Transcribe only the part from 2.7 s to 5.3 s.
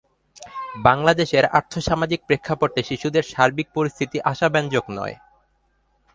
শিশুদের সার্বিক পরিস্থিতি আশাব্যঞ্জক নয়।